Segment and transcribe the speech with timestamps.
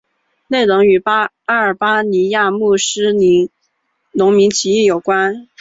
[0.47, 3.51] 内容与阿尔巴尼亚穆斯林
[4.13, 5.47] 农民起义有关。